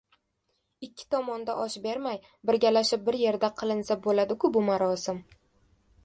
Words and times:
Ikki 0.85 1.03
tomonda 1.15 1.55
osh 1.65 1.75
bermay, 1.83 2.17
birgalashib 2.49 3.03
bir 3.09 3.17
yerda 3.23 3.49
qilinsa 3.59 3.97
bo‘ladi-ku, 4.07 4.51
bu 4.57 4.65
marosim. 4.71 5.21